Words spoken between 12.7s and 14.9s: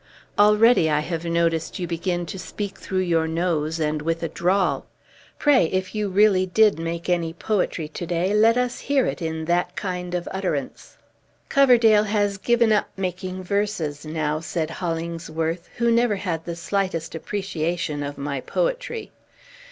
up making verses now," said